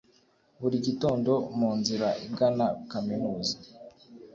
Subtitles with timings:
[0.59, 3.55] buri gitondo mu nzira igana kaminuza